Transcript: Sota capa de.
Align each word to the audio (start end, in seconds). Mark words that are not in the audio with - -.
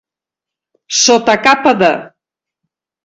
Sota 1.01 1.35
capa 1.49 1.75
de. 1.83 1.91